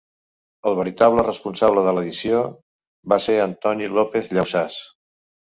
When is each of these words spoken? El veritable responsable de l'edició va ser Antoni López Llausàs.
El 0.69 0.77
veritable 0.77 1.25
responsable 1.27 1.83
de 1.87 1.93
l'edició 1.97 2.39
va 3.15 3.21
ser 3.27 3.37
Antoni 3.45 3.93
López 4.01 4.33
Llausàs. 4.35 4.81